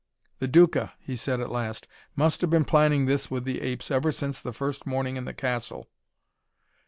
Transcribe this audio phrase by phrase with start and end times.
[0.39, 4.11] "The Duca," he said at last, "must have been planning this with the apes ever
[4.11, 5.91] since the first morning in the castle."